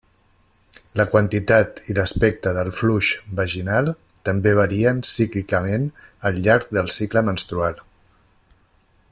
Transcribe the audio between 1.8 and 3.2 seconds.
i l'aspecte del fluix